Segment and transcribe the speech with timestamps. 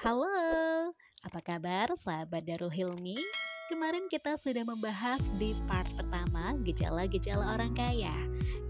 [0.00, 0.96] Halo,
[1.28, 3.20] apa kabar sahabat Darul Hilmi?
[3.68, 8.16] Kemarin kita sudah membahas di part pertama gejala-gejala orang kaya.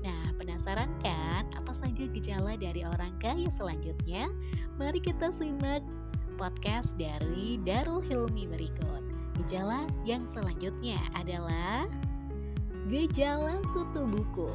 [0.03, 4.27] Nah, penasaran kan apa saja gejala dari orang kaya selanjutnya?
[4.75, 5.87] Mari kita simak
[6.35, 9.07] podcast dari Darul Hilmi berikut.
[9.47, 11.87] Gejala yang selanjutnya adalah
[12.91, 14.51] gejala kutu buku.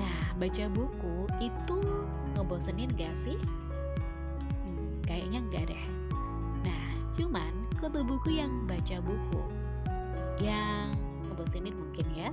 [0.00, 3.36] Nah, baca buku itu ngebosenin gak sih?
[5.10, 5.84] Kayaknya enggak deh.
[6.62, 7.50] Nah, cuman
[7.82, 9.42] kutu buku yang baca buku
[10.38, 10.94] yang
[11.26, 12.30] ngebosenin mungkin ya.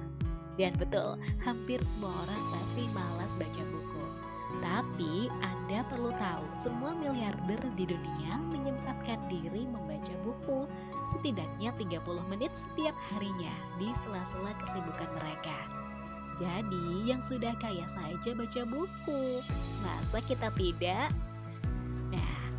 [0.57, 4.05] Dan betul, hampir semua orang pasti malas baca buku.
[4.61, 10.65] Tapi Anda perlu tahu, semua miliarder di dunia menyempatkan diri membaca buku
[11.13, 15.57] setidaknya 30 menit setiap harinya di sela-sela kesibukan mereka.
[16.37, 19.41] Jadi, yang sudah kaya saja baca buku.
[19.81, 21.09] Masa kita tidak?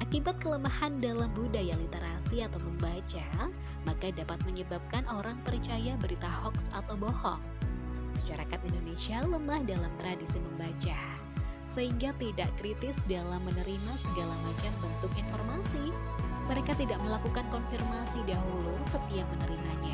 [0.08, 3.28] Akibat kelemahan dalam budaya literasi atau membaca,
[3.84, 7.36] maka dapat menyebabkan orang percaya berita hoax atau bohong.
[8.16, 10.96] Masyarakat Indonesia lemah dalam tradisi membaca,
[11.68, 15.92] sehingga tidak kritis dalam menerima segala macam bentuk informasi.
[16.48, 19.92] Mereka tidak melakukan konfirmasi dahulu setiap menerimanya.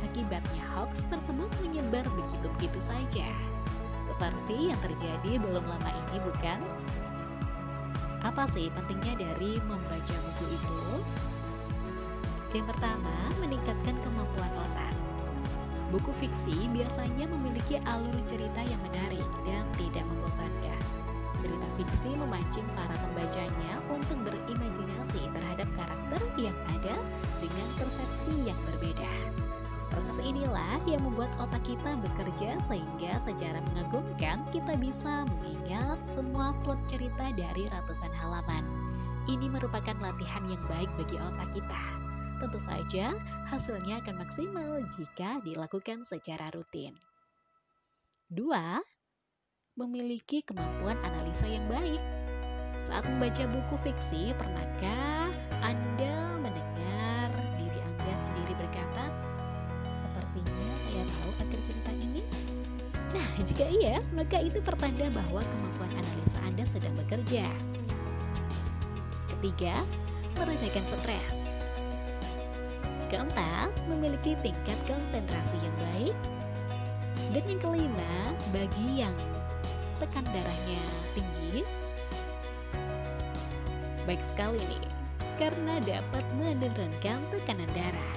[0.00, 3.28] Akibatnya hoax tersebut menyebar begitu-begitu saja.
[4.00, 6.81] Seperti yang terjadi belum lama ini bukan?
[8.22, 10.82] Apa sih pentingnya dari membaca buku itu?
[12.54, 14.94] Yang pertama, meningkatkan kemampuan otak.
[15.90, 20.80] Buku fiksi biasanya memiliki alur cerita yang menarik dan tidak membosankan.
[21.42, 26.94] Cerita fiksi memancing para pembacanya untuk berimajinasi terhadap karakter yang ada
[27.42, 29.51] dengan persepsi yang berbeda.
[29.92, 36.80] Proses inilah yang membuat otak kita bekerja sehingga secara mengagumkan kita bisa mengingat semua plot
[36.88, 38.64] cerita dari ratusan halaman.
[39.28, 41.84] Ini merupakan latihan yang baik bagi otak kita.
[42.40, 43.14] Tentu saja
[43.52, 46.96] hasilnya akan maksimal jika dilakukan secara rutin.
[48.32, 48.48] 2.
[49.76, 52.00] Memiliki kemampuan analisa yang baik.
[52.82, 55.30] Saat membaca buku fiksi, pernahkah
[55.60, 56.31] Anda
[63.42, 67.42] jika iya, maka itu pertanda bahwa kemampuan analisa Anda sedang bekerja.
[69.34, 69.74] Ketiga,
[70.38, 71.36] meredakan stres.
[73.10, 76.16] Keempat, memiliki tingkat konsentrasi yang baik.
[77.34, 78.14] Dan yang kelima,
[78.54, 79.16] bagi yang
[79.98, 80.82] tekan darahnya
[81.14, 81.66] tinggi,
[84.06, 84.86] baik sekali nih,
[85.38, 88.12] karena dapat menurunkan tekanan darah.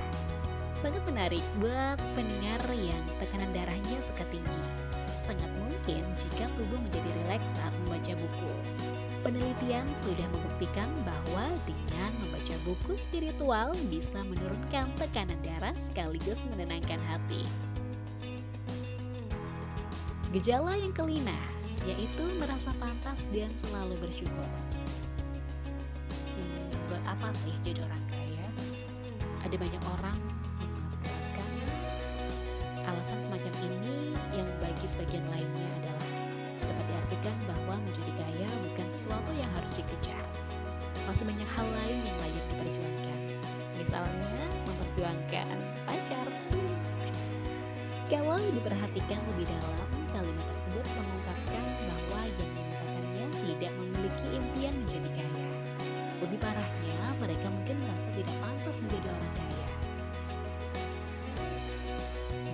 [0.86, 4.85] Sangat menarik buat pendengar yang tekanan darahnya suka tinggi.
[5.26, 8.54] Sangat mungkin jika tubuh menjadi rileks saat membaca buku.
[9.26, 17.42] Penelitian sudah membuktikan bahwa dengan membaca buku spiritual bisa menurunkan tekanan darah sekaligus menenangkan hati.
[20.30, 21.34] Gejala yang kelima
[21.90, 24.50] yaitu merasa pantas dan selalu bersyukur.
[26.38, 28.46] Hmm, buat apa sih jadi orang kaya?
[29.42, 30.35] Ada banyak orang
[34.86, 36.10] bagi sebagian lainnya adalah
[36.62, 40.22] dapat diartikan bahwa menjadi kaya bukan sesuatu yang harus dikejar.
[41.10, 43.20] Masih banyak hal lain yang layak diperjuangkan.
[43.82, 45.58] Misalnya memperjuangkan
[45.90, 46.28] pacar.
[48.14, 55.50] Kalau diperhatikan lebih dalam, kalimat tersebut mengungkapkan bahwa yang mengatakannya tidak memiliki impian menjadi kaya.
[56.22, 59.68] Lebih parahnya, mereka mungkin merasa tidak pantas menjadi orang kaya.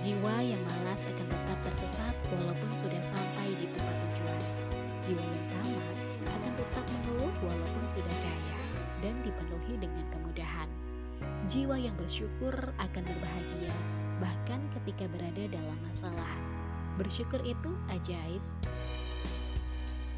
[0.00, 0.64] Jiwa yang
[1.66, 4.40] tersesat walaupun sudah sampai di tempat tujuan.
[5.02, 5.86] Jiwa yang tamak
[6.30, 8.58] akan tetap mengeluh walaupun sudah kaya
[9.02, 10.70] dan dipenuhi dengan kemudahan.
[11.50, 13.74] Jiwa yang bersyukur akan berbahagia
[14.22, 16.34] bahkan ketika berada dalam masalah.
[16.98, 18.42] Bersyukur itu ajaib.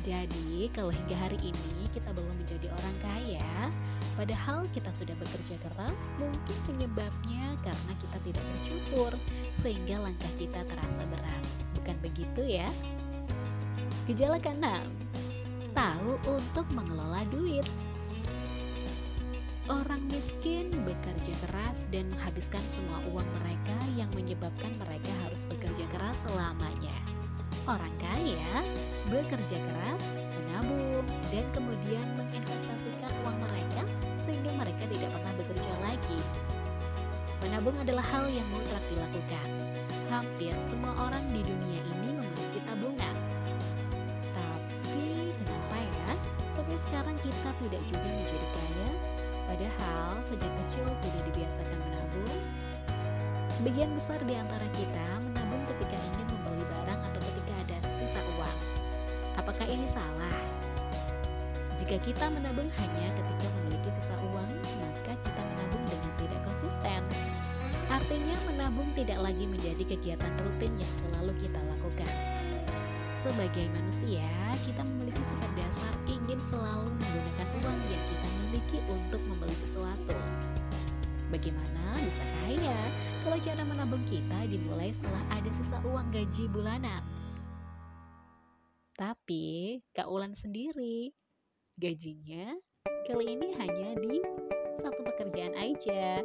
[0.04, 3.72] Jadi, kalau hingga hari ini kita belum menjadi orang kaya,
[4.20, 9.12] padahal kita sudah bekerja keras, mungkin penyebabnya karena kita tidak bersyukur,
[9.56, 11.44] sehingga langkah kita terasa berat.
[11.80, 12.68] Bukan begitu ya?
[14.04, 14.84] Gejala keenam,
[15.72, 17.64] tahu untuk mengelola duit.
[19.72, 26.20] Orang miskin bekerja keras dan menghabiskan semua uang mereka yang menyebabkan mereka harus bekerja keras
[26.28, 26.92] selamanya.
[27.64, 28.60] Orang kaya
[29.08, 31.00] bekerja keras, menabung,
[31.32, 33.88] dan kemudian menginvestasikan uang mereka
[34.20, 36.20] sehingga mereka tidak pernah bekerja lagi.
[37.40, 39.48] Menabung adalah hal yang mutlak dilakukan.
[40.12, 43.16] Hampir semua orang di dunia ini memiliki tabungan.
[44.36, 46.10] Tapi kenapa ya?
[46.52, 48.88] Sampai sekarang kita tidak juga menjadi kaya,
[49.48, 52.40] padahal sejak kecil sudah dibiasakan menabung.
[53.56, 55.08] Sebagian besar di antara kita
[61.94, 64.50] Jika kita menabung hanya ketika memiliki sisa uang,
[64.82, 67.00] maka kita menabung dengan tidak konsisten.
[67.86, 72.10] Artinya menabung tidak lagi menjadi kegiatan rutin yang selalu kita lakukan.
[73.22, 74.26] Sebagai manusia,
[74.66, 80.18] kita memiliki sifat dasar ingin selalu menggunakan uang yang kita miliki untuk membeli sesuatu.
[81.30, 82.78] Bagaimana bisa kaya
[83.22, 87.06] kalau cara menabung kita dimulai setelah ada sisa uang gaji bulanan?
[88.98, 91.14] Tapi Kak Ulan sendiri
[91.74, 92.54] gajinya
[93.04, 94.22] kali ini hanya di
[94.78, 96.22] satu pekerjaan aja.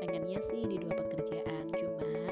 [0.00, 2.25] Pengennya sih di dua pekerjaan cuman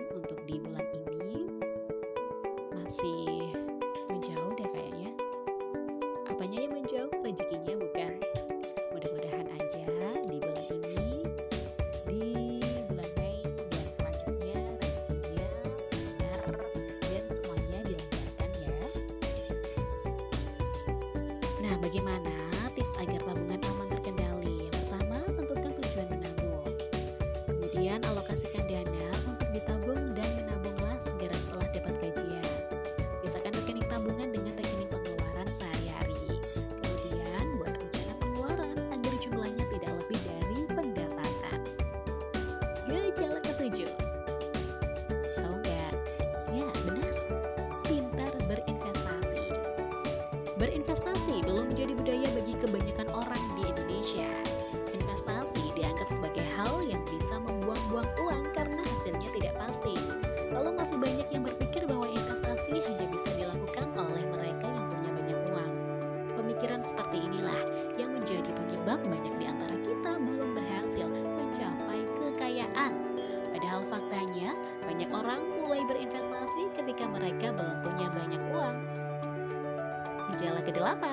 [80.74, 81.06] Gejala ke-8,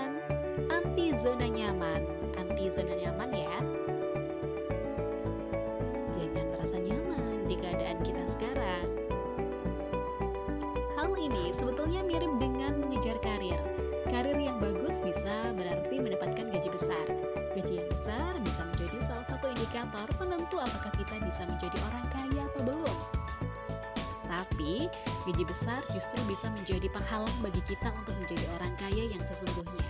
[0.74, 2.02] anti zona nyaman.
[2.34, 3.58] Anti zona nyaman ya.
[6.18, 8.90] Jangan merasa nyaman di keadaan kita sekarang.
[10.98, 13.62] Hal ini sebetulnya mirip dengan mengejar karir.
[14.10, 17.06] Karir yang bagus bisa berarti mendapatkan gaji besar.
[17.54, 22.06] Gaji yang besar bisa menjadi salah satu indikator penentu apakah kita bisa menjadi orang
[25.28, 29.90] gaji besar justru bisa menjadi penghalang bagi kita untuk menjadi orang kaya yang sesungguhnya.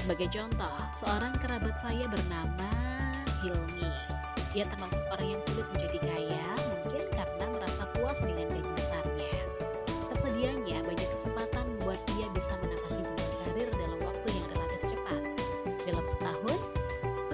[0.00, 2.70] Sebagai contoh, seorang kerabat saya bernama
[3.42, 3.90] Hilmi.
[4.56, 9.36] Dia termasuk orang yang sulit menjadi kaya, mungkin karena merasa puas dengan gaji besarnya.
[10.14, 15.22] Tersedianya banyak kesempatan membuat dia bisa menapaki jenjang karir dalam waktu yang relatif cepat.
[15.84, 16.58] Dalam setahun,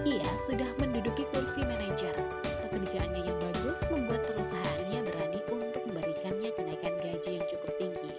[0.03, 2.17] ia sudah menduduki kursi manajer.
[2.73, 8.13] Pekerjaannya yang bagus membuat perusahaannya berani untuk memberikannya kenaikan gaji yang cukup tinggi.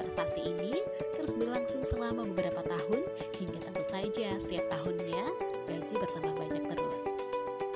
[0.00, 0.80] Prestasi ini
[1.12, 3.04] terus berlangsung selama beberapa tahun
[3.36, 5.24] hingga tentu saja setiap tahunnya
[5.68, 7.06] gaji bertambah banyak terus.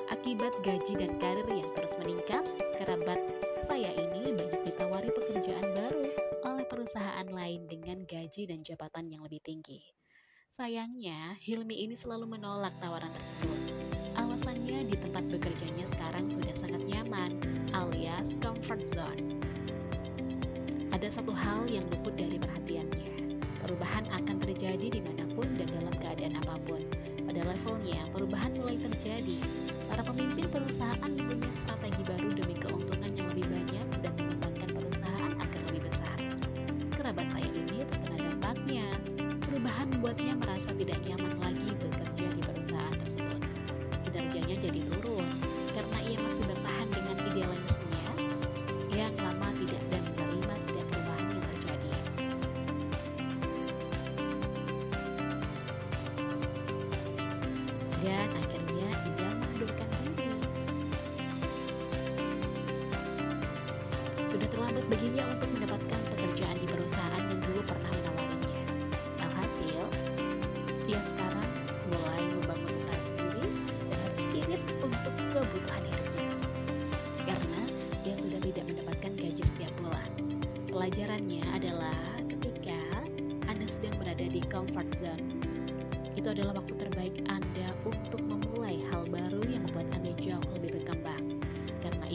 [0.09, 2.41] Akibat gaji dan karir yang terus meningkat,
[2.81, 3.21] kerabat
[3.69, 6.09] saya ini banyak ditawari pekerjaan baru
[6.49, 9.85] oleh perusahaan lain dengan gaji dan jabatan yang lebih tinggi.
[10.49, 13.78] Sayangnya, Hilmi ini selalu menolak tawaran tersebut.
[14.89, 17.29] Di tempat bekerjanya sekarang sudah sangat nyaman,
[17.77, 19.37] alias comfort zone.
[20.97, 23.37] Ada satu hal yang luput dari perhatiannya.
[23.61, 26.81] Perubahan akan terjadi di mana pun dan dalam keadaan apa pun.
[27.29, 29.37] Pada levelnya, perubahan mulai terjadi.
[29.93, 35.61] Para pemimpin perusahaan mempunyai strategi baru demi keuntungan yang lebih banyak dan mengembangkan perusahaan agar
[35.69, 36.17] lebih besar.
[36.97, 38.89] Kerabat saya ini terkena dampaknya.
[39.45, 43.28] Perubahan membuatnya merasa tidak nyaman lagi bekerja di perusahaan tersebut.
[44.19, 45.23] Kinerjanya jadi turun
[45.79, 48.13] karena ia masih bertahan dengan idealismenya
[48.91, 51.93] yang lama tidak dan menerima setiap perubahan yang terjadi.
[58.03, 60.35] Dan akhirnya ia mengundurkan diri.
[64.35, 65.68] Sudah terlambat baginya untuk mendapatkan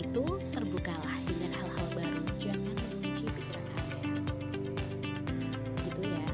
[0.04, 4.12] itu, terbukalah dengan hal-hal baru, jangan mengunci pikiran Anda.
[5.88, 6.28] Gitu ya.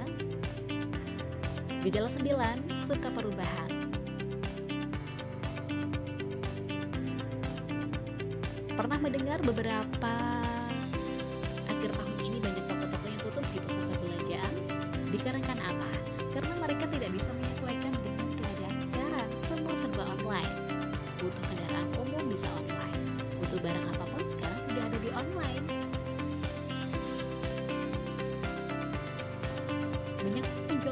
[1.86, 3.72] Gejala 9, suka perubahan.
[8.74, 10.16] Pernah mendengar beberapa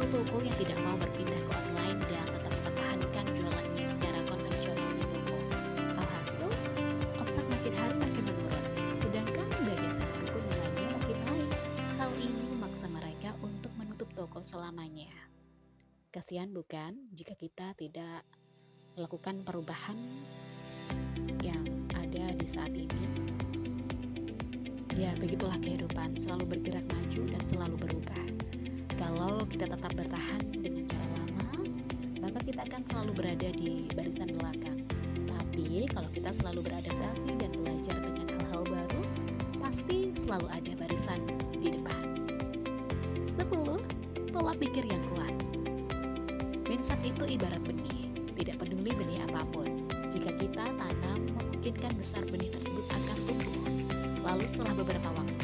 [0.08, 5.38] toko yang tidak mau berpindah ke online dan tetap mempertahankan jualannya secara konvensional di toko.
[6.00, 6.50] Alhasil,
[7.20, 8.66] omset makin hari makin menurun,
[9.04, 11.52] sedangkan bagian sama ruko nilainya makin naik.
[12.00, 15.12] Hal ini memaksa mereka untuk menutup toko selamanya.
[16.08, 18.24] Kasihan bukan jika kita tidak
[18.96, 19.98] melakukan perubahan
[21.44, 23.28] yang ada di saat ini?
[24.96, 28.57] Ya, begitulah kehidupan, selalu bergerak maju dan selalu berubah.
[28.98, 31.70] Kalau kita tetap bertahan dengan cara lama,
[32.18, 34.78] maka kita akan selalu berada di barisan belakang.
[35.30, 39.02] Tapi kalau kita selalu beradaptasi dan belajar dengan hal-hal baru,
[39.62, 41.22] pasti selalu ada barisan
[41.62, 42.04] di depan.
[43.38, 44.34] 10.
[44.34, 45.34] Pola pikir yang kuat.
[46.66, 49.86] Mindset itu ibarat benih, tidak peduli benih apa pun.
[50.10, 53.66] Jika kita tanam, memungkinkan besar benih tersebut akan tumbuh.
[54.26, 55.37] Lalu setelah beberapa waktu,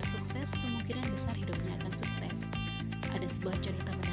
[0.00, 2.48] berpikir sukses, kemungkinan besar hidupnya akan sukses.
[3.12, 4.09] Ada sebuah cerita menarik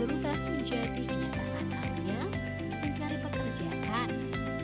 [0.00, 2.38] berubah menjadi kenyataan alias
[2.72, 4.08] mencari pekerjaan,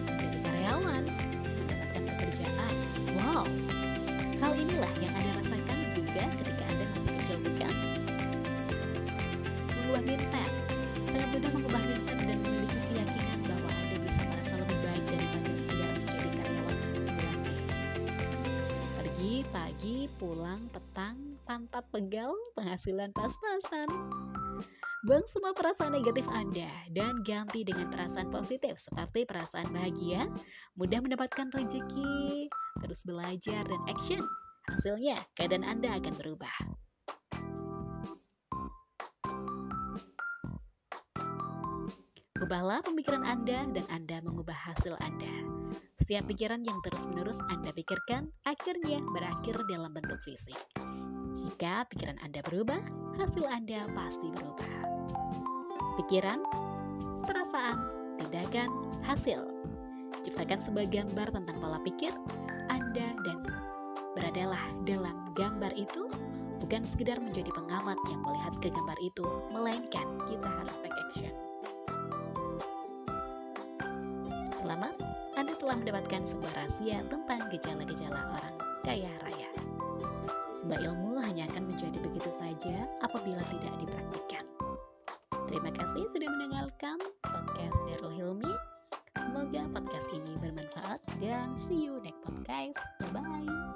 [0.09, 2.75] menjadi karyawan, mendapatkan pekerjaan.
[3.21, 3.45] Wow,
[4.41, 7.75] hal inilah yang Anda rasakan juga ketika Anda masih kecil bukan?
[9.77, 10.51] Mengubah mindset
[11.05, 15.91] sangat mudah mengubah mindset dan memiliki keyakinan bahwa Anda bisa merasa lebih baik daripada sekedar
[16.01, 17.13] menjadi karyawan 9
[19.05, 23.93] Pergi pagi, pulang petang, pantat pegal, penghasilan pas-pasan.
[25.07, 30.27] Buang semua perasaan negatif Anda dan ganti dengan perasaan positif seperti perasaan bahagia,
[30.75, 32.51] mudah mendapatkan rezeki,
[32.83, 34.19] terus belajar dan action.
[34.67, 36.57] Hasilnya, keadaan Anda akan berubah.
[42.43, 45.35] Ubahlah pemikiran Anda dan Anda mengubah hasil Anda.
[46.03, 50.59] Setiap pikiran yang terus-menerus Anda pikirkan akhirnya berakhir dalam bentuk fisik.
[51.37, 52.81] Jika pikiran Anda berubah,
[53.21, 54.73] hasil Anda pasti berubah.
[56.01, 56.41] Pikiran,
[57.29, 57.77] perasaan,
[58.17, 58.73] tindakan,
[59.05, 59.45] hasil.
[60.25, 62.13] Ciptakan sebuah gambar tentang pola pikir
[62.73, 63.45] Anda dan
[64.17, 66.09] beradalah dalam gambar itu
[66.65, 71.35] bukan sekedar menjadi pengamat yang melihat ke gambar itu, melainkan kita harus take action.
[74.65, 74.97] Selamat,
[75.37, 79.51] Anda telah mendapatkan sebuah rahasia tentang gejala-gejala orang kaya raya.
[80.57, 84.45] Sebuah ilmu hanya akan menjadi begitu saja apabila tidak dipraktikkan.
[85.53, 88.53] Terima kasih sudah mendengarkan podcast Darul Hilmi.
[89.17, 92.81] Semoga podcast ini bermanfaat dan see you next podcast.
[93.13, 93.76] Bye-bye.